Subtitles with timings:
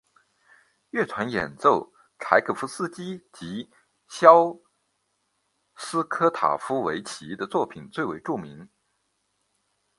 [0.89, 3.69] 乐团演奏柴可夫斯基及
[4.07, 4.57] 肖
[5.75, 8.67] 斯塔科维奇的作品最为著名。